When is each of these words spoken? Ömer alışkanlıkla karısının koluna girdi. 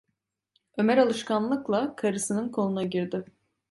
Ömer 0.77 0.97
alışkanlıkla 0.97 1.95
karısının 1.95 2.49
koluna 2.49 2.83
girdi. 2.83 3.25